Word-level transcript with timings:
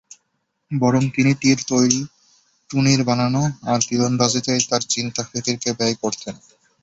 বরং 0.71 1.03
তিনি 1.15 1.31
তীর 1.41 1.59
তৈরী, 1.67 2.01
তুনীর 2.69 3.01
বানানো 3.03 3.41
আর 3.63 3.79
তীরন্দাজিতেই 3.87 4.61
তাঁর 4.69 4.83
চিন্তা 4.89 5.21
ফিকিরকে 5.29 5.69
ব্যয় 5.73 5.95
করতেন। 6.01 6.35